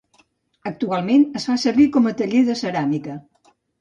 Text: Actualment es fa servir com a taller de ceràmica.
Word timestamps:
Actualment 0.69 1.25
es 1.41 1.45
fa 1.49 1.57
servir 1.65 1.85
com 1.99 2.09
a 2.13 2.15
taller 2.23 2.43
de 2.49 2.57
ceràmica. 2.63 3.19